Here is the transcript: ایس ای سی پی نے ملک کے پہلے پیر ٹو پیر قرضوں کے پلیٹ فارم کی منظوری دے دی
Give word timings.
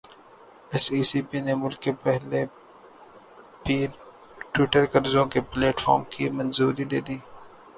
ایس 0.71 0.85
ای 0.93 1.01
سی 1.09 1.19
پی 1.29 1.37
نے 1.45 1.53
ملک 1.61 1.79
کے 1.83 1.91
پہلے 2.03 2.39
پیر 3.63 3.87
ٹو 4.53 4.61
پیر 4.71 4.85
قرضوں 4.93 5.25
کے 5.33 5.39
پلیٹ 5.51 5.77
فارم 5.83 6.01
کی 6.11 6.23
منظوری 6.37 6.85
دے 6.91 6.99
دی 7.07 7.17